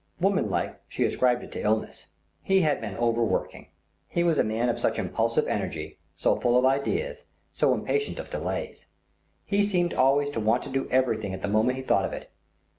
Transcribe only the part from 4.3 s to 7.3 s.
a man of such impulsive energy, so full of ideas,